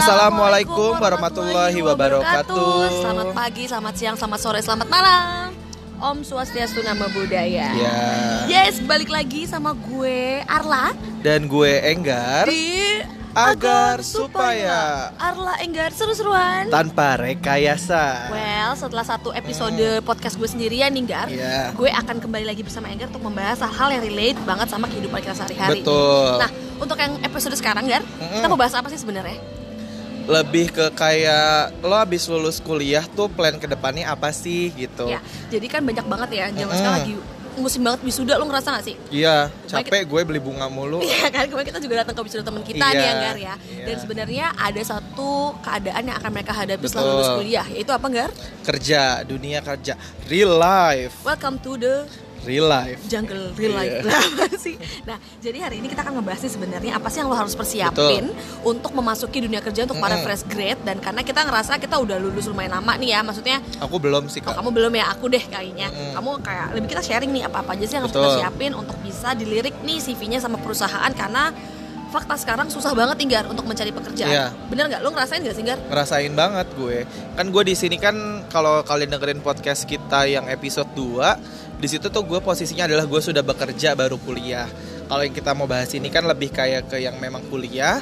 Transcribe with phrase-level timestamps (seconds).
[0.00, 3.04] Assalamualaikum warahmatullahi wabarakatuh.
[3.04, 5.52] Selamat pagi, selamat siang, selamat sore, selamat malam.
[6.00, 7.68] Om Swastiastu Nama Budaya.
[7.76, 8.00] Ya.
[8.48, 12.96] Yes, balik lagi sama gue Arla Dan gue Enggar di
[13.36, 15.12] Agar Supaya.
[15.20, 16.72] Arla Enggar seru-seruan.
[16.72, 18.32] tanpa rekayasa.
[18.32, 21.76] Well, setelah satu episode podcast gue sendirian nih, Gar, Iya.
[21.76, 25.36] gue akan kembali lagi bersama Enggar untuk membahas hal-hal yang relate banget sama kehidupan kita
[25.36, 25.84] sehari-hari.
[25.84, 26.40] Betul.
[26.40, 26.48] Nah,
[26.80, 29.59] untuk yang episode sekarang, Gar, kita mau bahas apa sih sebenarnya?
[30.30, 35.10] Lebih ke kayak lo habis lulus kuliah tuh plan ke depannya apa sih gitu.
[35.10, 35.18] Ya,
[35.50, 36.78] jadi kan banyak banget ya, zaman Mm-mm.
[36.78, 37.14] sekarang lagi
[37.58, 38.96] musim banget wisuda, lo ngerasa gak sih?
[39.10, 41.02] Iya, capek gue beli bunga mulu.
[41.04, 43.54] Iya kan kemarin kita juga datang ke wisuda teman kita Iya, nih Anggar ya.
[43.58, 43.84] iya.
[43.90, 45.30] Dan sebenarnya ada satu
[45.60, 47.16] keadaan yang akan mereka hadapi setelah Betul.
[47.18, 48.30] lulus kuliah, yaitu apa Anggar?
[48.62, 51.94] Kerja, dunia kerja, real life, Welcome to the
[52.42, 52.98] real life.
[53.04, 53.92] jungle real life.
[53.92, 54.02] Iya.
[54.02, 54.74] Nah, apa sih?
[55.02, 58.32] Nah, jadi hari ini kita akan ngebahas nih sebenarnya apa sih yang lo harus persiapin
[58.62, 60.24] untuk memasuki dunia kerja untuk para Mm-mm.
[60.24, 63.96] fresh grade dan karena kita ngerasa kita udah lulus lumayan lama nih ya, maksudnya Aku
[63.96, 64.58] belum sih Oh, kak.
[64.58, 65.88] kamu belum ya, aku deh kayaknya.
[65.88, 66.12] Mm-mm.
[66.14, 68.24] Kamu kayak lebih kita sharing nih apa-apa aja sih yang harus Betul.
[68.26, 71.52] kita siapin untuk bisa dilirik nih CV-nya sama perusahaan karena
[72.10, 74.26] fakta sekarang susah banget tinggal untuk mencari pekerjaan.
[74.28, 74.46] Iya.
[74.66, 74.98] Bener nggak?
[74.98, 75.78] Lo ngerasain nggak sih, Gar?
[75.86, 78.16] ngerasain banget gue kan gue di sini kan
[78.48, 83.20] kalau kalian dengerin podcast kita yang episode 2 di situ tuh gue posisinya adalah gue
[83.20, 84.68] sudah bekerja baru kuliah
[85.06, 87.98] kalau yang kita mau bahas ini kan lebih kayak ke yang memang kuliah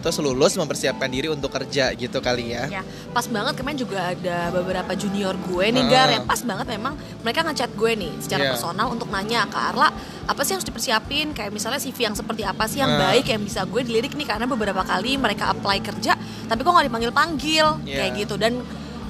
[0.00, 4.48] terus lulus mempersiapkan diri untuk kerja gitu kali ya Ya, pas banget kemarin juga ada
[4.50, 5.84] beberapa junior gue nih.
[5.86, 8.52] Gar, yang pas banget memang mereka ngechat gue nih secara Iya.
[8.52, 9.88] personal untuk nanya ke Arla,
[10.24, 11.32] apa sih yang harus dipersiapin?
[11.32, 13.00] Kayak misalnya CV yang seperti apa sih yang Heeh.
[13.00, 16.86] baik yang bisa gue dilirik nih karena beberapa kali mereka apply kerja, tapi kok nggak
[16.92, 17.96] dipanggil-panggil Iya.
[17.96, 18.60] kayak gitu dan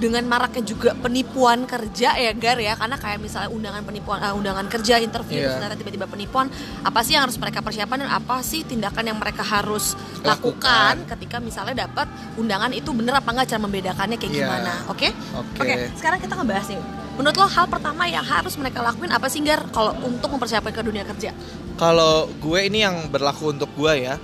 [0.02, 2.74] dengan maraknya juga penipuan kerja ya Gar ya.
[2.74, 6.50] Karena kayak misalnya undangan penipuan eh, undangan kerja interview terus ternyata tiba-tiba penipuan
[6.82, 11.14] apa sih yang harus mereka persiapan dan apa sih tindakan yang mereka harus lakukan, Lakukan.
[11.14, 14.40] ketika misalnya dapat undangan itu bener apa enggak cara membedakannya kayak Iya.
[14.42, 15.08] gimana oke?
[15.38, 15.70] Oke.
[15.94, 16.82] sekarang kita ngebahas nih.
[17.12, 20.82] Menurut lo hal pertama yang harus mereka lakuin apa sih Gar kalau untuk mempersiapkan ke
[20.82, 21.30] dunia kerja?
[21.76, 24.16] Kalau gue ini yang berlaku untuk gue ya.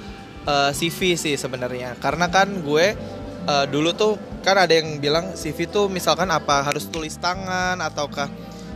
[0.48, 2.00] Eh, CV sih sebenarnya.
[2.00, 2.97] Karena kan gue
[3.44, 8.31] eh, dulu tuh kan ada yang bilang CV tuh misalkan apa harus tulis tangan ataukah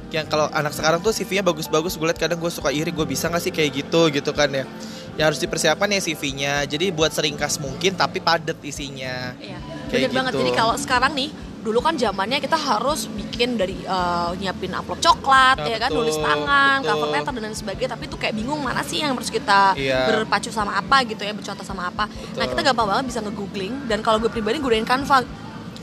[0.09, 3.27] yang kalau anak sekarang tuh CV-nya bagus-bagus gue liat kadang gue suka iri gue bisa
[3.27, 4.69] nggak sih kayak gitu gitu kan ya
[5.13, 9.57] yang harus dipersiapkan ya CV-nya jadi buat seringkas mungkin tapi padat isinya Iya,
[9.89, 10.33] Kayak bener banget.
[10.33, 10.41] gitu.
[10.41, 11.29] Jadi kalau sekarang nih,
[11.61, 16.01] dulu kan zamannya kita harus bikin dari eh, nyiapin amplop coklat, Nah, ya kan, betul,
[16.01, 16.89] nulis tangan, betul.
[16.89, 17.91] cover letter dan lain sebagainya.
[17.93, 20.17] Tapi itu kayak bingung mana sih yang harus kita Iya.
[20.17, 22.09] berpacu sama apa gitu ya, bercontoh sama apa.
[22.09, 22.57] Nah Betul.
[22.57, 23.85] kita gampang banget bisa nge-googling.
[23.85, 25.29] Dan kalau gue pribadi gunain Canva.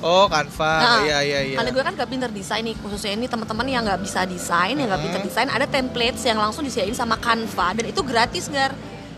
[0.01, 3.25] Oh Canva Nah, iya iya iya Karena gue kan gak pinter desain nih, khususnya ini
[3.25, 7.15] teman-teman yang nggak bisa desain, yang nggak pinter desain, ada templates yang langsung disediain sama
[7.15, 8.71] Canva dan itu gratis gar.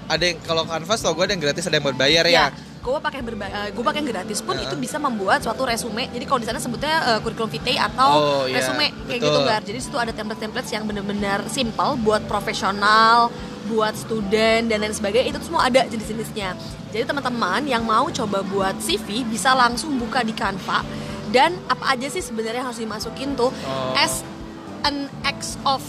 [0.05, 2.45] ada yang kalau Canva tau gue ada yang gratis ada yang berbayar ya, Ya,
[2.81, 4.65] gue pakai berba- eh, gue pakai yang gratis pun Heeh.
[4.65, 6.09] itu bisa membuat suatu resume.
[6.09, 9.29] Jadi kalau di sana sebutnya curriculum vitae atau Oh, iya, resume kayak betul.
[9.29, 9.61] gitu gar.
[9.61, 13.29] Jadi situ ada template-template yang benar-benar simple buat profesional,
[13.71, 15.31] buat student dan lain sebagainya.
[15.31, 16.59] Itu semua ada jenis-jenisnya.
[16.91, 20.83] Jadi teman-teman yang mau coba buat CV bisa langsung buka di Canva
[21.31, 23.95] dan apa aja sih sebenarnya harus dimasukin tuh Oh.
[23.95, 24.27] as
[24.83, 25.79] an ex of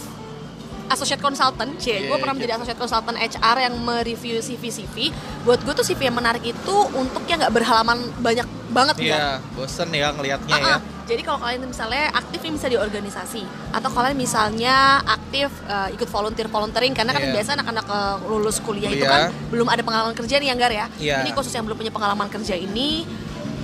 [0.85, 2.39] associate consultant, cie, Iya, gue pernah iya.
[2.39, 5.09] menjadi associate consultant HR yang mereview CV-CV.
[5.41, 9.05] Buat gue tuh CV yang menarik itu untuk yang nggak berhalaman banyak banget ya.
[9.05, 13.89] iya bosen ya ngelihatnya ya Jadi kalau kalian misalnya aktif nih bisa di organisasi atau
[13.91, 17.33] kalian misalnya aktif eh, ikut volunteer volunteering karena kan Iya.
[17.35, 19.27] biasa anak-anak eh, lulus kuliah, itu Kuliah.
[19.27, 20.85] kan belum ada pengalaman kerja nih Anggar ya.
[20.95, 21.15] Iya.
[21.21, 23.03] Ini khusus yang belum punya pengalaman kerja ini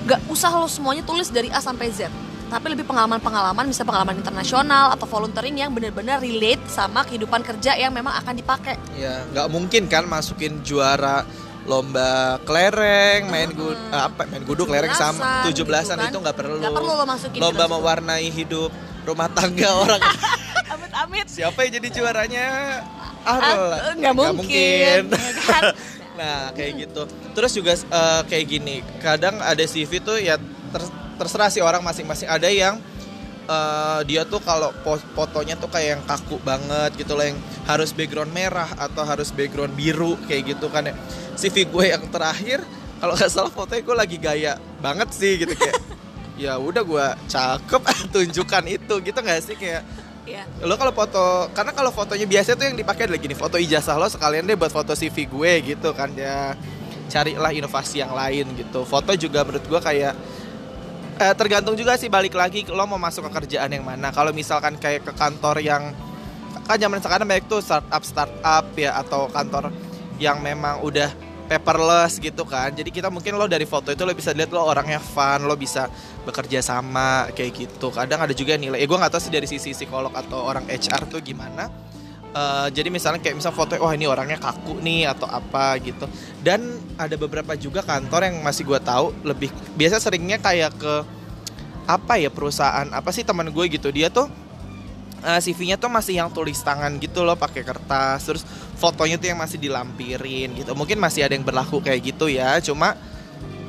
[0.04, 2.12] nggak usah lo semuanya tulis dari A sampai Z.
[2.50, 7.94] Tapi lebih pengalaman-pengalaman bisa pengalaman internasional atau volunteering yang benar-benar relate sama kehidupan kerja yang
[7.94, 8.74] memang akan dipakai.
[8.98, 11.24] Ya, nggak mungkin kan masukin juara
[11.64, 12.10] lomba
[12.44, 16.10] kelereng, main gu, eh, apa main gudu kelereng sama 17-an 17-an gitu kan.
[16.10, 16.56] itu nggak perlu.
[16.58, 17.74] Nggak perlu lo masukin Lomba gitu.
[17.74, 18.72] mewarnai hidup
[19.04, 20.02] rumah tangga orang.
[20.68, 21.26] Amit-amit.
[21.28, 22.48] Siapa yang jadi juaranya?
[23.22, 25.64] Ah, Ah, nggak mungkin, ya kan?
[26.20, 27.02] nah, kayak gitu.
[27.36, 30.40] Terus juga eh, kayak gini, kadang ada CV tuh ya
[30.70, 32.26] ter- terserah sih orang masing-masing.
[32.26, 32.80] Ada yang
[33.50, 34.70] eh, dia tuh kalau
[35.18, 39.74] fotonya tuh kayak yang kaku banget gitu loh yang harus background merah atau harus background
[39.74, 40.96] biru kayak gitu kan ya.
[41.34, 42.62] CV gue yang terakhir
[43.00, 44.54] kalau nggak salah fotonya gue lagi gaya
[44.84, 45.82] banget sih gitu kayak
[46.44, 47.82] ya udah gue cakep
[48.14, 49.84] tunjukkan itu gitu nggak sih kayak
[50.30, 50.46] Iya.
[50.62, 54.06] lo kalau foto karena kalau fotonya biasa tuh yang dipakai lagi nih foto ijazah lo
[54.06, 56.54] sekalian deh buat foto CV gue gitu kan ya
[57.10, 60.14] carilah inovasi yang lain gitu foto juga menurut gue kayak
[61.20, 64.10] eh, tergantung juga sih balik lagi lo mau masuk ke kerjaan yang mana.
[64.16, 65.92] Kalau misalkan kayak ke kantor yang
[66.64, 69.74] kan zaman sekarang banyak tuh startup startup ya atau kantor
[70.22, 71.12] yang memang udah
[71.52, 72.72] paperless gitu kan.
[72.72, 75.90] Jadi kita mungkin lo dari foto itu lo bisa lihat lo orangnya fun lo bisa
[76.24, 77.90] bekerja sama kayak gitu.
[77.92, 81.10] Kadang ada juga nilai ya gue nggak tahu sih dari sisi psikolog atau orang HR
[81.10, 81.89] tuh gimana
[82.30, 86.06] Uh, jadi misalnya kayak misal foto wah ini orangnya kaku nih atau apa gitu.
[86.46, 90.96] Dan ada beberapa juga kantor yang masih gue tahu lebih biasa seringnya kayak ke
[91.90, 93.90] apa ya perusahaan apa sih teman gue gitu.
[93.90, 94.30] Dia tuh
[95.26, 98.22] uh, CV-nya tuh masih yang tulis tangan gitu loh pakai kertas.
[98.30, 98.46] Terus
[98.78, 100.78] fotonya tuh yang masih dilampirin gitu.
[100.78, 102.94] Mungkin masih ada yang berlaku kayak gitu ya cuma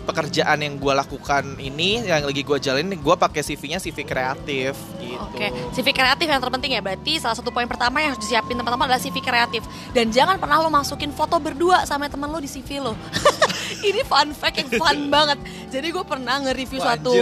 [0.04, 5.20] pekerjaan yang gue lakukan ini yang lagi gue jalanin gue pakai CV-nya CV kreatif gitu.
[5.20, 6.80] Oke, CV kreatif yang terpenting ya.
[6.80, 9.62] Berarti salah satu poin pertama yang harus disiapin teman-teman adalah CV kreatif.
[9.92, 12.96] Dan jangan pernah lo masukin foto berdua sama teman lo di CV lo.
[13.88, 15.38] ini fun fact yang fun banget.
[15.70, 17.12] Jadi gue pernah nge-review Wah, satu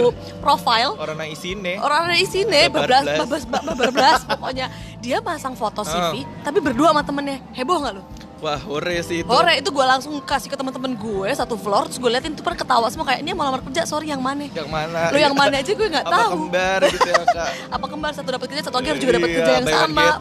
[0.41, 1.77] profile Orang isine.
[1.77, 4.65] orang isine bablas bablas bablas pokoknya
[4.97, 8.03] dia masang foto CV tapi berdua sama temennya heboh nggak lo?
[8.39, 9.27] Wah, hore sih itu.
[9.27, 12.55] Hore itu gue langsung kasih ke teman-teman gue satu floor terus gue liatin tuh pada
[12.55, 14.47] ketawa semua kayak ini mau lamar kerja sorry yang mana?
[14.47, 15.11] Yang mana?
[15.11, 16.31] Lo yang mana aja gue nggak Apa tahu.
[16.47, 17.51] kembar gitu ya, Kak.
[17.75, 20.05] Apa kembar satu dapat kerja satu lagi harus juga dapat Iya, kerja yang sama.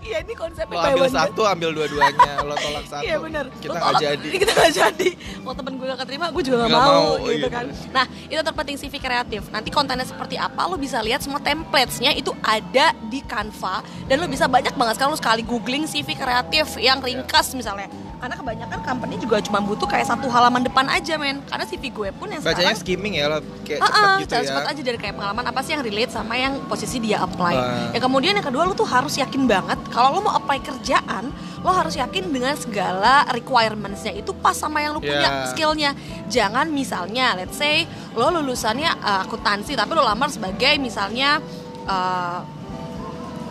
[0.00, 2.42] Iya ini konsepnya Lo ambil satu, ambil dua-duanya.
[2.42, 3.04] Lo tolak satu.
[3.04, 3.44] Iya benar.
[3.54, 4.28] Kita nggak jadi.
[4.32, 5.08] Kita nggak jadi.
[5.40, 7.46] Mau temen gue gak keterima, gue juga gak Nggak mau, gitu gitu.
[7.48, 7.64] kan.
[7.90, 9.42] Nah itu terpenting CV kreatif.
[9.48, 14.26] Nanti kontennya seperti apa, lo bisa lihat semua templatesnya itu ada di Canva dan lo
[14.26, 17.88] bisa banyak banget sekarang lo sekali googling CV kreatif yang ringkas misalnya.
[18.20, 21.40] Karena kebanyakan company juga cuma butuh kayak satu halaman depan aja men.
[21.48, 24.32] Karena CV gue pun yang Bacanya sekarang skimming ya, lo kayak Ah, cepet ah, gitu
[24.36, 24.60] ya.
[24.68, 27.54] aja dari kayak pengalaman apa sih yang relate sama yang posisi dia apply.
[27.56, 27.90] Wah.
[27.96, 31.72] Yang kemudian yang kedua lu tuh harus yakin banget kalau lo mau apply kerjaan, lo
[31.72, 35.48] harus yakin dengan segala requirementsnya itu pas sama yang lu punya Yeah.
[35.48, 35.90] skillnya.
[36.28, 41.40] Jangan misalnya, let's say lo lulusannya uh, akuntansi tapi lo lamar sebagai misalnya
[41.86, 42.44] uh,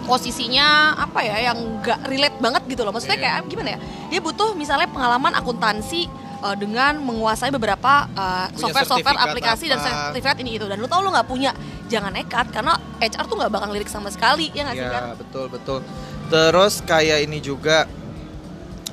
[0.10, 0.68] posisinya
[0.98, 2.90] apa ya yang nggak relate banget gitu loh.
[2.90, 3.26] Maksudnya Iya.
[3.38, 3.80] kayak gimana ya?
[4.10, 6.10] Dia butuh misalnya pengalaman akuntansi
[6.40, 9.86] uh, dengan menguasai beberapa uh, Punya software-software sertifikat aplikasi dan apa.
[10.10, 11.54] sertifikat ini itu dan lu tau lu nggak punya
[11.86, 15.16] jangan nekat karena HR tuh nggak bakal lirik sama sekali ya nggak sih kan Ya,
[15.16, 15.80] betul betul.
[16.28, 17.86] Terus kayak ini juga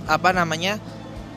[0.07, 0.77] apa namanya?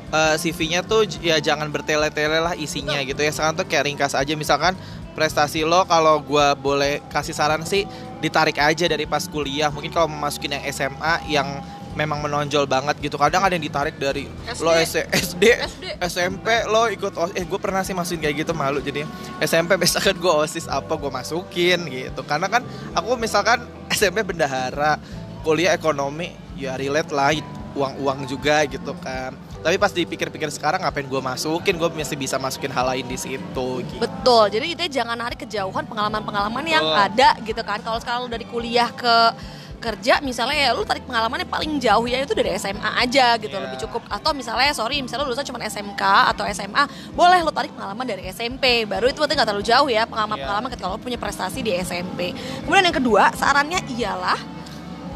[0.09, 3.29] eh, CV-nya tuh ya jangan bertele-tele lah isinya gitu ya.
[3.29, 4.73] Sekarang tuh kayak ringkas aja misalkan
[5.19, 7.83] prestasi lo kalau gua boleh kasih saran sih
[8.23, 9.67] ditarik aja dari pas kuliah.
[9.67, 11.59] Mungkin kalau mau masukin yang SMA yang
[11.99, 13.19] memang menonjol banget gitu.
[13.19, 14.63] Kadang ada yang ditarik dari SD.
[14.63, 15.83] lo S- SD, SD.
[15.99, 17.35] SMP lo ikut OSIS.
[17.35, 19.03] Eh gue pernah sih masukin kayak gitu malu jadi
[19.43, 22.23] SMP misalkan gue OSIS apa gue masukin gitu.
[22.23, 22.63] Karena kan
[22.95, 24.95] aku misalkan SMP bendahara,
[25.43, 27.35] kuliah ekonomi ya relate lah
[27.75, 29.33] uang-uang juga gitu kan.
[29.59, 33.67] Tapi pas dipikir-pikir sekarang ngapain gue masukin, gue masih bisa masukin hal lain di situ
[33.83, 33.99] gitu.
[33.99, 34.47] betul.
[34.47, 37.83] Jadi kita jangan narik kejauhan pengalaman-pengalaman yang ada gitu kan.
[37.83, 39.35] Kalau sekarang dari kuliah ke
[39.79, 43.55] kerja misalnya ya lu tarik pengalamannya paling jauh ya itu dari SMA aja gitu.
[43.55, 43.63] Iya.
[43.63, 44.03] lebih cukup.
[44.11, 46.03] Atau misalnya sorry misalnya lu lulusan cuma SMK
[46.35, 46.83] atau SMA
[47.15, 50.91] boleh lu tarik pengalaman dari SMP baru itu berarti nggak terlalu jauh ya pengalaman-pengalaman ketika
[50.91, 52.35] lu punya prestasi di SMP
[52.67, 54.58] kemudian yang kedua sarannya ialah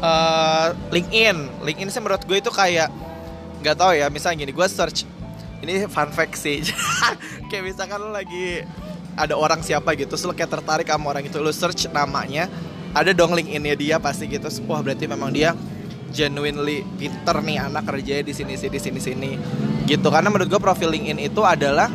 [0.00, 2.88] eh LinkedIn, LinkedIn sih menurut gue itu kayak
[3.62, 5.06] nggak tahu ya, misalnya gini, gue search
[5.64, 6.60] ini fun fact sih,
[7.48, 8.60] kayak misalkan lo lagi
[9.14, 12.50] ada orang siapa gitu, terus lo kayak tertarik sama orang itu, lo search namanya,
[12.92, 15.56] ada dong LinkedIn-nya dia pasti gitu, wah berarti memang dia
[16.14, 19.30] genuinely pinter nih anak kerjanya di sini sini sini sini
[19.90, 20.08] gitu.
[20.14, 21.90] Karena menurut gue profil LinkedIn itu adalah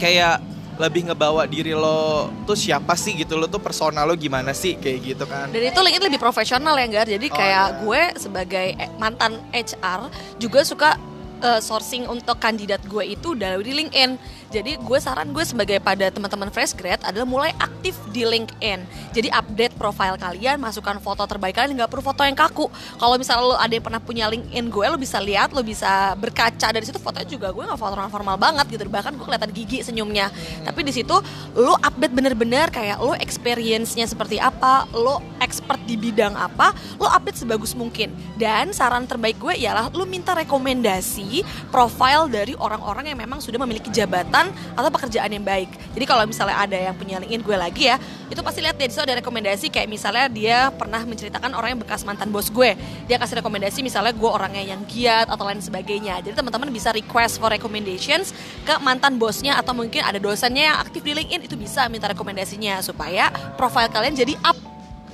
[0.00, 0.40] kayak
[0.78, 4.98] lebih ngebawa diri lo tuh siapa sih gitu lo tuh personal lo gimana sih kayak
[5.04, 7.06] gitu kan Dan itu LinkedIn lebih profesional ya Gar.
[7.10, 7.78] Jadi Oh, kayak iya.
[7.82, 10.06] gue sebagai eh, mantan HR
[10.38, 10.94] juga suka
[11.38, 14.10] eh, sourcing untuk kandidat gue itu dari LinkedIn.
[14.48, 18.80] Jadi gue saran gue sebagai pada teman-teman fresh grad adalah mulai aktif di LinkedIn.
[19.12, 22.64] Jadi update profile kalian, masukkan foto terbaik kalian, nggak perlu foto yang kaku.
[22.96, 26.72] Kalau misalnya lo ada yang pernah punya LinkedIn gue, lo bisa lihat, lo bisa berkaca
[26.72, 28.88] dari situ fotonya juga gue nggak formal formal banget gitu.
[28.88, 30.32] Bahkan gue kelihatan gigi senyumnya.
[30.64, 31.16] Tapi di situ
[31.52, 37.44] lo update bener-bener kayak lo experience-nya seperti apa, lo expert di bidang apa, lo update
[37.44, 38.16] sebagus mungkin.
[38.40, 43.92] Dan saran terbaik gue ialah lo minta rekomendasi profile dari orang-orang yang memang sudah memiliki
[43.92, 44.37] jabatan
[44.78, 45.70] atau pekerjaan yang baik.
[45.96, 47.96] Jadi kalau misalnya ada yang punya gue lagi ya,
[48.30, 52.06] itu pasti lihat di situ ada rekomendasi kayak misalnya dia pernah menceritakan orang yang bekas
[52.06, 52.78] mantan bos gue.
[53.10, 56.22] Dia kasih rekomendasi misalnya gue orangnya yang giat atau lain sebagainya.
[56.22, 58.30] Jadi teman-teman bisa request for recommendations
[58.62, 62.84] ke mantan bosnya atau mungkin ada dosennya yang aktif di LinkedIn itu bisa minta rekomendasinya
[62.84, 64.58] supaya profile kalian jadi up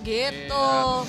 [0.05, 0.69] gitu.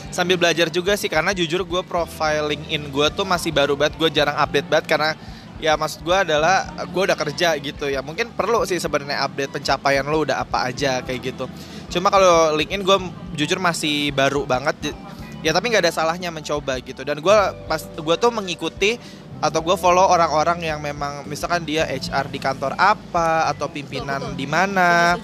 [0.10, 4.10] sambil belajar juga sih karena jujur gue profile LinkedIn gue tuh masih baru banget gue
[4.10, 5.12] jarang update banget karena
[5.60, 8.04] ya maksud gue adalah gue udah kerja gitu ya.
[8.04, 11.46] Mungkin perlu sih sebenarnya update pencapaian lo udah apa aja kayak gitu.
[11.92, 12.98] Cuma kalau LinkedIn gue
[13.40, 14.96] jujur masih baru banget.
[15.46, 17.06] Ya tapi nggak ada salahnya mencoba gitu.
[17.06, 17.38] Dan gue
[17.70, 18.98] pas gue tuh mengikuti
[19.44, 24.48] atau gue follow orang-orang yang memang misalkan dia HR di kantor apa atau pimpinan di
[24.48, 25.20] mana.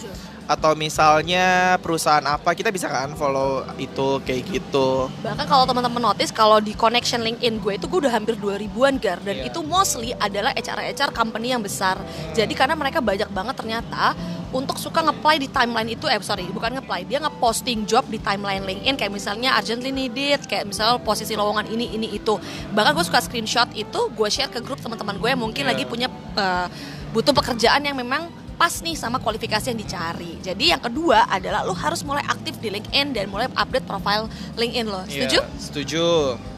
[0.52, 1.46] Atau misalnya
[1.78, 6.74] perusahaan apa kita bisa kan follow itu kayak gitu Bahkan kalau teman-teman notice kalau di
[6.74, 9.48] connection LinkedIn gue itu gue udah hampir 2000-an gar dan Iya.
[9.48, 11.96] itu mostly adalah HR-HR company yang besar.
[12.32, 14.12] Jadi karena mereka banyak banget ternyata
[14.52, 18.62] untuk suka nge-apply di timeline itu eh sorry bukan nge-apply dia nge-posting job di timeline
[18.62, 22.36] LinkedIn kayak misalnya urgently needed kayak misalnya posisi lowongan ini ini itu
[22.70, 25.72] bahkan gue suka screenshot itu gue share ke grup teman-teman gue yang mungkin Iya.
[25.72, 26.68] lagi punya eh,
[27.10, 28.28] butuh pekerjaan yang memang
[28.62, 32.70] pas nih sama kualifikasi yang dicari jadi yang kedua adalah lo harus mulai aktif di
[32.70, 35.42] LinkedIn dan mulai update profile LinkedIn lo setuju?
[35.42, 36.06] Iya, setuju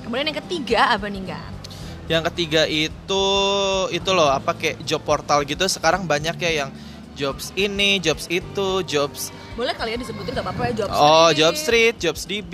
[0.04, 1.52] Kemudian yang ketiga apa nih Gar?
[2.12, 3.26] yang ketiga itu
[3.88, 6.70] itu loh apa kayak job portal gitu sekarang banyak ya yang
[7.14, 11.54] jobs ini jobs itu jobs Boleh kalian disebutin gak apa-apa ya job oh street, job
[11.56, 12.54] street jobs db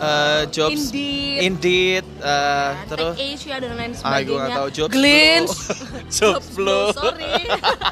[0.00, 4.40] eh, jobs Indeed, indeed eh, terus Tech Asia dan lain ah gue sebagainya.
[4.40, 5.56] gak tahu jobs Glints,
[6.18, 7.44] jobs flow sorry.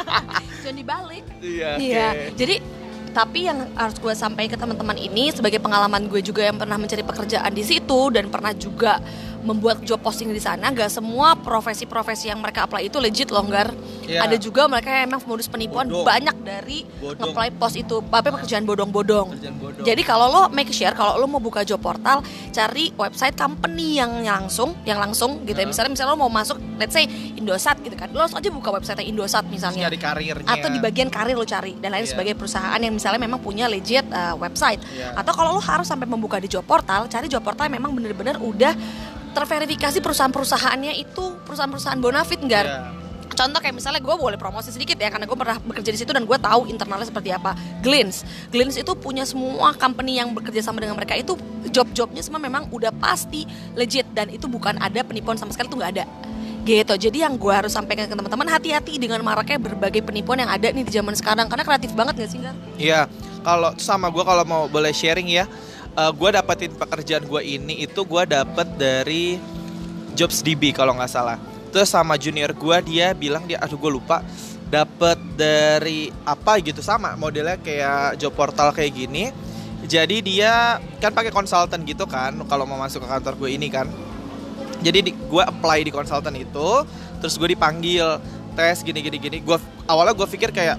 [0.64, 1.24] Jangan dibalik.
[1.38, 2.24] iya Iya, oke.
[2.36, 2.56] jadi
[3.08, 7.02] tapi yang harus gue sampaikan ke teman-teman ini sebagai pengalaman gue juga yang pernah mencari
[7.02, 9.00] pekerjaan di situ dan pernah juga
[9.40, 10.70] membuat job posting di sana.
[10.70, 13.70] Gak semua profesi-profesi yang mereka apply itu legit longgar
[14.08, 14.24] Iya.
[14.24, 16.08] ada juga mereka yang emang modus penipuan Bodong.
[16.08, 18.00] banyak dari nge-apply post itu.
[18.00, 19.36] Apa pekerjaan bodong-bodong.
[19.80, 24.24] Jadi kalau lo make share kalau lo mau buka job portal cari website company yang
[24.24, 25.68] langsung yang langsung gitu ya.
[25.68, 25.70] Nah.
[25.70, 27.04] misalnya misalnya lo mau masuk let's say
[27.36, 28.08] Indosat gitu kan.
[28.10, 29.86] Lo langsung aja buka website Indosat misalnya.
[29.86, 30.48] Nyari karirnya.
[30.48, 32.16] Atau di bagian karir lo cari dan lain Iya.
[32.16, 34.80] sebagai perusahaan yang misalnya memang punya legit uh, website.
[34.88, 35.12] Iya.
[35.14, 38.40] atau kalau lo harus sampai membuka di job portal cari job portal yang memang bener-bener
[38.40, 38.72] udah
[39.38, 42.80] terverifikasi perusahaan-perusahaannya itu perusahaan-perusahaan bonafit enggak Iya.
[43.38, 46.26] contoh kayak misalnya gue boleh promosi sedikit ya karena gue pernah bekerja di situ dan
[46.26, 47.54] gue tahu internalnya seperti apa.
[47.86, 48.26] Glins.
[48.50, 51.38] Glins itu punya semua company yang bekerja sama dengan mereka itu
[51.70, 53.46] job-jobnya semua memang udah pasti
[53.78, 56.04] legit dan itu bukan ada penipuan sama sekali itu nggak ada.
[56.66, 56.94] Gitu.
[57.08, 60.82] Jadi yang gue harus sampaikan ke teman-teman hati-hati dengan maraknya berbagai penipuan yang ada nih
[60.82, 61.46] di zaman sekarang.
[61.46, 62.56] Karena kreatif banget nggak sih Gar?
[62.74, 63.00] Iya,
[63.46, 65.46] kalau sama gue kalau mau boleh sharing ya,
[65.98, 69.38] gue dapetin pekerjaan gue ini itu gue dapet dari
[70.14, 71.38] Jobs DB kalau nggak salah.
[71.70, 74.22] Terus sama junior gue dia bilang dia, aduh gue lupa,
[74.66, 79.30] dapet dari apa gitu sama modelnya kayak job portal kayak gini.
[79.86, 83.86] Jadi dia kan pakai konsultan gitu kan kalau mau masuk ke kantor gue ini kan.
[84.82, 86.82] Jadi gue apply di konsultan itu,
[87.22, 88.18] terus gue dipanggil
[88.58, 89.38] tes gini gini gini.
[89.38, 90.78] Gue awalnya gue pikir kayak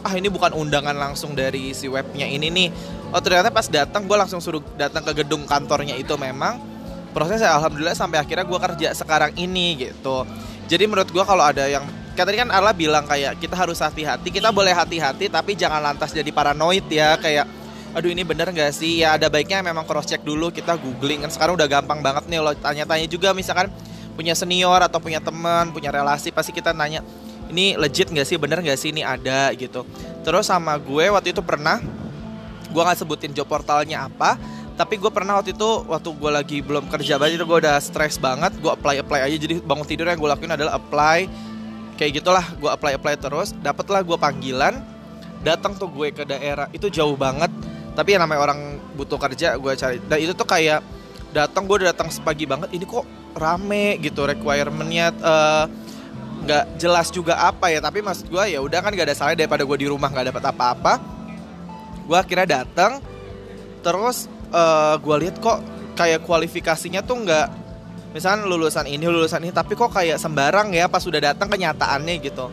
[0.00, 2.68] ah ini bukan undangan langsung dari si webnya ini nih.
[3.10, 6.62] Oh ternyata pas datang gue langsung suruh datang ke gedung kantornya itu memang
[7.10, 10.24] prosesnya alhamdulillah sampai akhirnya gue kerja sekarang ini gitu.
[10.70, 11.82] Jadi menurut gue kalau ada yang
[12.14, 16.14] kayak tadi kan Arla bilang kayak kita harus hati-hati, kita boleh hati-hati tapi jangan lantas
[16.14, 17.46] jadi paranoid ya kayak
[17.90, 21.30] aduh ini bener gak sih ya ada baiknya memang cross check dulu kita googling kan
[21.34, 23.66] sekarang udah gampang banget nih lo tanya-tanya juga misalkan
[24.14, 27.02] punya senior atau punya teman punya relasi pasti kita nanya
[27.50, 28.38] ini legit gak sih?
[28.38, 28.94] Bener gak sih?
[28.94, 29.82] Ini ada gitu.
[30.22, 31.82] Terus sama gue waktu itu pernah
[32.70, 34.38] gue nggak sebutin job portalnya apa
[34.80, 38.16] tapi gue pernah waktu itu waktu gue lagi belum kerja banget itu gue udah stres
[38.16, 39.36] banget gue apply apply aja.
[39.36, 41.28] Jadi bangun tidur yang gue lakuin adalah apply
[42.00, 43.52] kayak gitulah gue apply apply terus.
[43.60, 44.80] Dapatlah gue panggilan
[45.44, 47.52] datang tuh gue ke daerah itu jauh banget.
[47.92, 50.00] Tapi yang namanya orang butuh kerja gue cari.
[50.00, 50.80] Dan itu tuh kayak
[51.36, 53.04] datang gue udah datang sepagi banget ini kok
[53.36, 55.64] rame gitu requirementnya eh,
[56.40, 59.62] nggak jelas juga apa ya tapi maksud gue ya udah kan gak ada salahnya daripada
[59.68, 60.94] gue di rumah nggak dapat apa-apa.
[62.08, 63.04] Gue akhirnya datang
[63.84, 65.60] terus eh, gue lihat kok
[65.96, 67.46] kayak kualifikasinya tuh nggak
[68.16, 72.48] misalnya lulusan ini lulusan ini tapi kok kayak sembarang ya pas sudah datang kenyataannya gitu.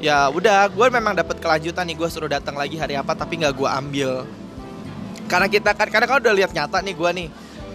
[0.00, 3.54] Ya udah gue memang dapat kelanjutan nih gue suruh datang lagi hari apa tapi nggak
[3.56, 4.10] gue ambil.
[5.26, 7.28] Karena kita kan karena kalau udah lihat nyata nih gue nih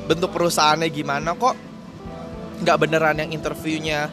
[0.10, 1.56] bentuk perusahaannya gimana kok
[2.62, 4.10] nggak beneran yang interviewnya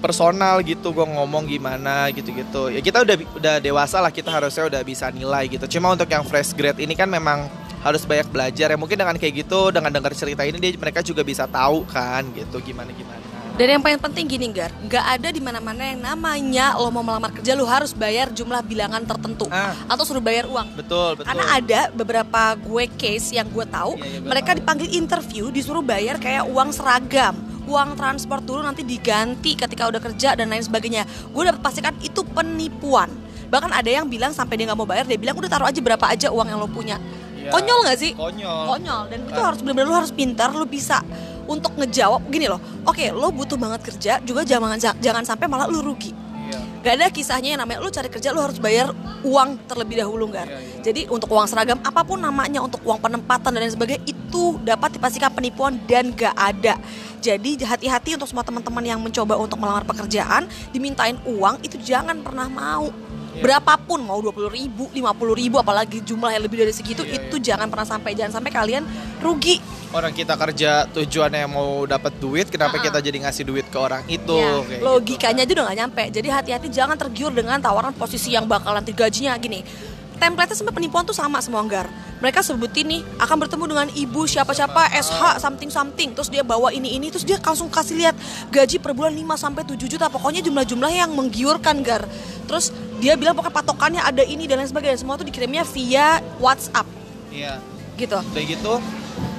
[0.00, 2.68] personal gitu gue ngomong gimana gitu-gitu.
[2.68, 5.68] Ya kita udah udah dewasa lah kita harusnya udah bisa nilai gitu.
[5.70, 7.46] Cuma untuk yang fresh grade ini kan memang
[7.80, 8.72] harus banyak belajar.
[8.72, 12.24] Ya mungkin dengan kayak gitu dengan dengar cerita ini dia mereka juga bisa tahu kan
[12.32, 13.20] gitu gimana gimana.
[13.50, 17.28] Dan yang paling penting gini Gar, nggak ada di mana-mana yang namanya lo mau melamar
[17.28, 19.76] kerja lo harus bayar jumlah bilangan tertentu Ah.
[19.84, 20.80] atau suruh bayar uang.
[20.80, 21.28] betul betul.
[21.28, 26.16] Karena ada beberapa gue case yang gue tahu, Iya, iya, mereka dipanggil interview disuruh bayar
[26.16, 27.36] kayak uang seragam,
[27.70, 31.06] uang transport dulu nanti diganti ketika udah kerja dan lain sebagainya.
[31.30, 33.06] Gue dapat pastikan itu penipuan.
[33.46, 36.02] Bahkan ada yang bilang sampai dia nggak mau bayar, dia bilang udah taruh aja berapa
[36.02, 36.98] aja uang yang lo punya.
[37.38, 37.54] Iya.
[37.54, 38.12] Konyol nggak sih?
[38.12, 39.46] konyol konyol dan itu Ah.
[39.48, 41.00] harus benar-benar lu harus pintar lu bisa
[41.48, 45.80] untuk ngejawab gini loh oke lo butuh banget kerja juga jangan jangan sampai malah lu
[45.80, 46.12] rugi
[46.50, 46.60] Iya.
[46.80, 48.90] Gak ada kisahnya yang namanya lu cari kerja lu harus bayar
[49.22, 50.46] uang terlebih dahulu nggak?
[50.48, 50.80] Iya, iya.
[50.80, 54.96] Jadi untuk uang seragam apa pun namanya untuk uang penempatan dan lain sebagainya itu dapat
[54.96, 56.80] dipastikan penipuan dan gak ada.
[57.20, 62.48] Jadi hati-hati untuk semua teman-teman yang mencoba untuk melamar pekerjaan dimintain uang itu jangan pernah
[62.48, 62.88] mau.
[63.30, 63.42] Iya.
[63.46, 67.70] Berapapun mau 20 ribu, 50 ribu apalagi jumlah yang lebih dari segitu Iya, itu jangan
[67.70, 68.82] pernah sampai jangan sampai kalian
[69.22, 72.86] rugi Orang kita kerja tujuannya mau dapat duit, kenapa Ah-ah.
[72.86, 74.38] kita jadi ngasih duit ke orang itu?
[74.38, 76.02] Ya, kayak logikanya aja udah gak nyampe.
[76.14, 79.66] Jadi hati-hati jangan tergiur dengan tawaran posisi yang bakalan gajinya gini.
[80.14, 81.90] Template sampai penipuan tuh sama semua anggar.
[82.22, 86.94] Mereka sebutin nih akan bertemu dengan ibu siapa-siapa SH something something terus dia bawa ini
[86.94, 88.14] ini terus dia langsung kasih lihat
[88.52, 92.04] gaji per bulan 5 sampai 7 juta pokoknya jumlah-jumlah yang menggiurkan gar.
[92.46, 96.86] Terus dia bilang pokoknya patokannya ada ini dan lain sebagainya semua tuh dikirimnya via WhatsApp.
[97.32, 97.56] Iya.
[97.96, 98.16] gitu.
[98.16, 98.74] Udah gitu,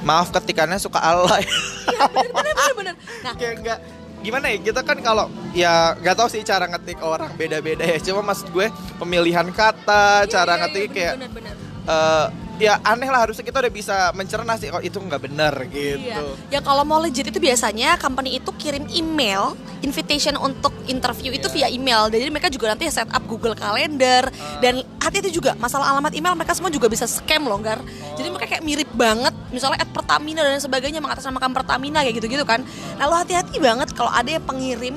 [0.06, 1.46] maaf ketikannya suka alay.
[1.90, 2.96] Iya bener bener bener, bener.
[3.26, 3.78] Nah kayak enggak
[4.22, 5.26] gimana ya kita kan kalau
[5.58, 8.70] ya nggak tahu sih cara ngetik orang beda-beda ya cuma maksud gue
[9.02, 11.56] pemilihan kata cara iya, iya, ngetik iya, kayak bener, bener.
[11.90, 12.26] eh,
[12.62, 16.22] ya aneh lah harusnya kita udah bisa mencerna sih kalau itu nggak bener gitu Iya.
[16.48, 21.66] Ya kalau mau legit itu biasanya company itu kirim email invitation untuk interview itu Iya.
[21.66, 22.06] via email.
[22.08, 24.62] Jadi mereka juga nanti set up Google Calendar Ah.
[24.62, 27.82] dan hati-hati juga masalah alamat email mereka semua juga bisa scam loh, Gar.
[28.14, 28.32] Jadi Oh.
[28.32, 32.62] mereka kayak mirip banget misalnya at Pertamina dan sebagainya mengatasnamakan Pertamina kayak gitu-gitu kan.
[32.96, 34.96] Nah, lo hati-hati banget kalau ada yang pengirim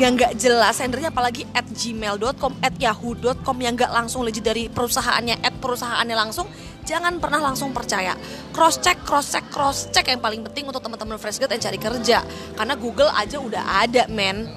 [0.00, 5.44] yang nggak jelas sendernya apalagi at gmail.com at yahoo.com yang nggak langsung legit dari perusahaannya
[5.44, 6.48] at perusahaannya langsung
[6.88, 8.16] jangan pernah langsung percaya
[8.56, 11.78] cross check cross check cross check yang paling penting untuk teman-teman fresh grad yang cari
[11.78, 12.18] kerja
[12.56, 14.48] karena Google aja udah ada men.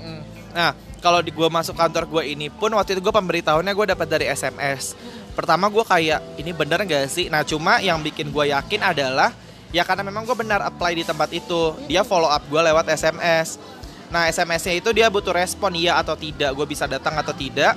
[0.56, 0.72] Nah,
[1.04, 4.26] kalau di gua masuk kantor gua ini pun waktu itu gua pemberitahuannya gua dapat dari
[4.32, 4.96] SMS.
[5.36, 7.28] Pertama gua kayak ini bener gak sih?
[7.28, 9.36] Nah, cuma yang bikin gua yakin adalah
[9.76, 11.76] ya karena memang gua benar apply di tempat itu.
[11.92, 13.60] Dia follow up gua lewat SMS.
[14.14, 17.74] Nah, SMS-nya itu dia butuh respon iya atau tidak, gua bisa datang atau tidak.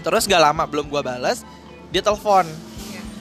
[0.00, 1.44] Terus gak lama belum gua balas,
[1.92, 2.48] dia telepon.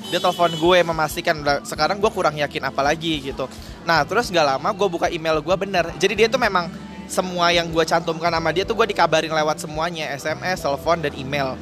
[0.07, 3.43] Dia telepon gue memastikan "Lah, sekarang gue kurang yakin apa lagi gitu.
[3.83, 5.91] Nah terus gak lama gue buka email gue bener.
[5.99, 6.71] Jadi dia tuh memang
[7.11, 11.59] semua yang gue cantumkan sama dia tuh gue dikabarin lewat semuanya SMS, telepon dan email.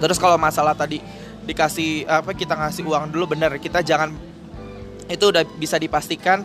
[0.00, 1.04] Terus kalau masalah tadi
[1.44, 4.16] dikasih apa kita ngasih uang dulu bener kita jangan
[5.12, 6.40] itu udah bisa dipastikan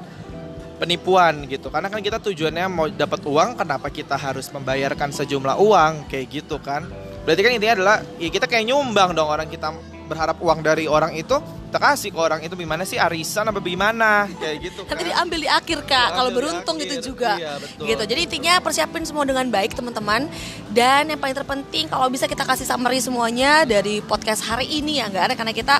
[0.80, 1.68] penipuan gitu.
[1.68, 6.08] Karena kan kita tujuannya mau dapat uang kenapa kita harus membayarkan sejumlah uang?
[6.08, 6.88] Kayak gitu kan.
[7.28, 9.76] Berarti kan intinya adalah ya kita kayak nyumbang dong orang kita
[10.10, 11.38] berharap uang dari orang itu
[11.70, 14.98] kita kasih ke orang itu gimana sih arisan apa gimana kayak gitu kan.
[14.98, 17.38] nanti diambil di akhir kak kalau beruntung akhir, itu juga.
[17.38, 17.86] Iya, betul.
[17.86, 18.04] gitu.
[18.10, 20.26] Jadi intinya persiapin semua dengan baik teman-teman.
[20.74, 25.13] Dan yang paling terpenting kalau bisa kita kasih summary semuanya dari podcast hari ini ya
[25.13, 25.76] enggak ada karena kita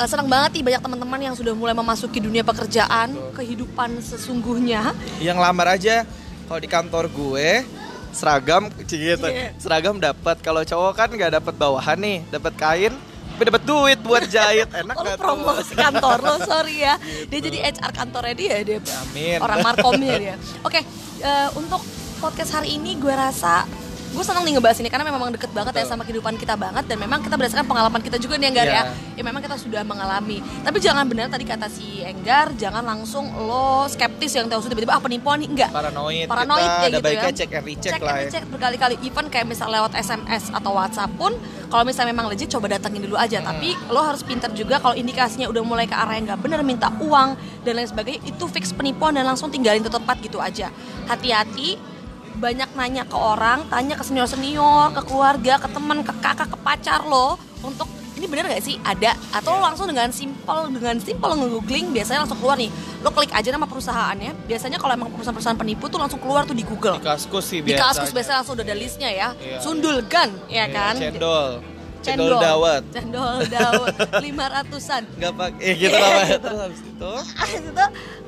[0.00, 5.36] eh, senang banget nih banyak teman-teman yang sudah mulai memasuki dunia pekerjaan kehidupan sesungguhnya yang
[5.36, 6.08] lamar aja
[6.46, 7.62] kalau di kantor gue
[8.10, 9.52] seragam gitu Iya.
[9.56, 12.94] seragam dapat kalau cowok kan nggak dapat bawahan nih dapat kain
[13.30, 15.16] tapi dapat duit buat jahit enak Oh, tuh?
[15.16, 17.00] promosi kantor lo, sorry ya.
[17.24, 19.40] Dia jadi HR kantornya dia, dia Amin.
[19.40, 20.34] orang markomnya dia.
[20.60, 20.84] Oke,
[21.18, 21.80] eh, untuk
[22.20, 23.64] podcast hari ini gue rasa
[24.10, 25.90] gue senang nih ngebahas ini karena memang deket banget ya Betul.
[25.94, 28.82] sama kehidupan kita banget dan memang kita berdasarkan pengalaman kita juga nih Enggar ya.
[28.82, 28.82] Iya.
[29.14, 30.42] Ya memang kita sudah mengalami.
[30.66, 35.02] Tapi jangan benar tadi kata si Enggar, jangan langsung lo skeptis yang tahu tiba-tiba ah
[35.02, 35.70] penipuan nih enggak.
[35.70, 37.38] paranoid, Paranoid kita kayak ada gitu baiknya ya.
[37.38, 38.24] cek and recheck Cek lah and ya.
[38.26, 41.32] recheck berkali-kali even kayak misal lewat SMS atau WhatsApp pun
[41.70, 45.46] kalau misalnya memang legit coba datangin dulu aja tapi lo harus pintar juga kalau indikasinya
[45.46, 49.14] udah mulai ke arah yang nggak bener minta uang dan lain sebagainya itu fix penipuan
[49.14, 50.74] dan langsung tinggalin tuh tempat gitu aja
[51.06, 51.89] hati-hati
[52.38, 56.58] banyak nanya ke orang tanya ke senior senior ke keluarga ke teman ke kakak ke
[56.62, 57.88] pacar lo untuk
[58.20, 58.76] ini bener gak sih?
[58.84, 59.16] Ada?
[59.32, 62.68] Atau lo langsung dengan simpel dengan simpel nge-googling biasanya langsung keluar nih.
[63.00, 64.44] Lo klik aja nama perusahaannya.
[64.44, 67.00] Biasanya kalau emang perusahaan-perusahaan penipu tuh langsung keluar tuh di Google.
[67.00, 68.04] Di kaskus sih di biasa.
[68.04, 69.28] kaskus biasanya langsung udah ada listnya ya.
[69.40, 69.58] Iya.
[69.64, 71.00] sundul gun ya kan?
[71.00, 71.64] Cendol.
[72.04, 72.82] Cendol dawet.
[72.92, 73.94] cendol dawet.
[74.28, 75.02] Lima ratusan.
[75.16, 76.40] Enggak pakai gitu apa gitu.
[76.44, 77.12] Terus habis itu?
[77.56, 77.84] Itu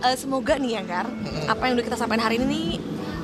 [0.08, 1.06] eh, semoga nih ya Gar
[1.52, 2.68] apa yang udah kita sampaikan hari ini nih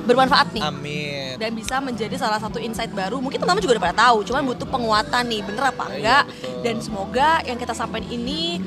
[0.09, 1.31] bermanfaat nih amin.
[1.37, 4.67] dan bisa menjadi salah satu insight baru mungkin teman-teman juga udah pada tahu cuman butuh
[4.67, 6.23] penguatan nih bener apa Iya, enggak
[6.65, 8.59] dan semoga yang kita sampaikan ini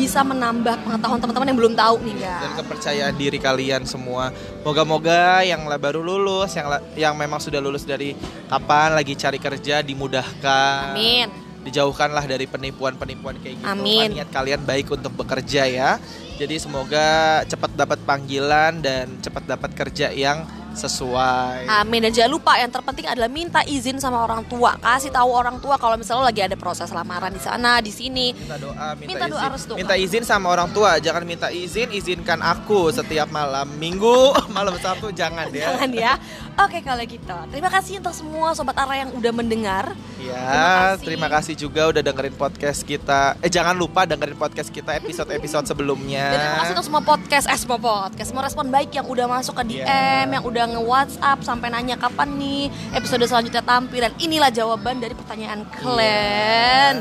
[0.00, 4.32] bisa menambah pengetahuan teman-teman yang belum tahu nih Gar dan kepercayaan diri kalian semua.
[4.62, 8.14] Moga-moga yang baru lulus, yang yang memang sudah lulus dari
[8.48, 10.96] kapan lagi cari kerja dimudahkan.
[10.96, 11.28] amin
[11.60, 13.68] Dijauhkanlah dari penipuan-penipuan kayak gitu.
[13.68, 14.16] Amin.
[14.16, 16.00] Niat kalian baik untuk bekerja ya.
[16.40, 21.66] Jadi semoga cepat dapat panggilan dan cepat dapat kerja yang sesuai.
[21.66, 24.76] Amin dan jangan lupa yang terpenting adalah minta izin sama orang tua.
[24.78, 28.32] Kasih tahu orang tua kalau misalnya lo lagi ada proses lamaran di sana, di sini.
[28.34, 29.52] Minta doa, minta, Minta doa izin.
[29.54, 29.72] restu.
[29.76, 35.10] Minta izin sama orang tua, jangan minta izin, izinkan aku setiap malam Minggu, malam Sabtu
[35.10, 35.72] jangan ya.
[35.72, 36.12] Jangan ya.
[36.56, 39.94] Oke kalau gitu, terima kasih untuk semua sobat Ara yang udah mendengar.
[40.20, 41.56] Ya, terima kasih.
[41.56, 43.34] juga udah dengerin podcast kita.
[43.40, 46.30] Eh jangan lupa dengerin podcast kita episode-episode sebelumnya.
[46.30, 49.56] Dan terima kasih untuk semua podcast, eh semua podcast, semua respon baik yang udah masuk
[49.56, 50.26] ke DM, Iya.
[50.30, 55.64] yang udah nge-WhatsApp sampai nanya kapan nih episode selanjutnya tampil dan inilah jawaban dari pertanyaan
[55.70, 56.94] kalian.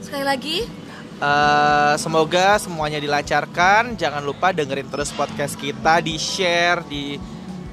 [0.00, 0.58] Sekali lagi,
[1.18, 3.98] Eh, semoga semuanya dilancarkan.
[3.98, 7.18] Jangan lupa dengerin terus podcast kita, di share, di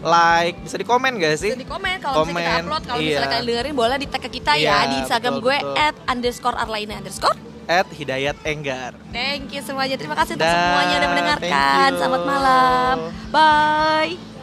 [0.05, 1.49] like, bisa di komen gak sih?
[1.51, 3.07] bisa di komen kalau misalnya kita upload, kalau iya.
[3.09, 5.75] misalnya kalian dengerin boleh di tag ke kita ya Iya, di Instagram betul, gue betul.
[5.81, 7.37] at underscore arlaina underscore.
[7.65, 8.93] At Hidayat Enggar.
[9.09, 9.97] Thank you semuanya.
[9.97, 11.89] Terima kasih untuk semuanya udah mendengarkan.
[11.97, 12.95] Selamat malam.
[13.33, 14.34] Bye.